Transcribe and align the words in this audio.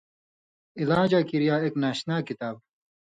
علاجاں 0.81 1.23
کریا 1.29 1.55
ایک 1.61 1.73
ناشنا 1.83 2.15
کتاب 2.27 2.55